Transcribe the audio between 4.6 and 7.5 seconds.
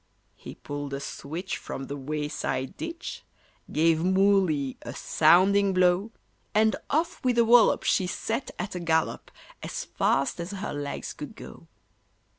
a sounding blow, And off with a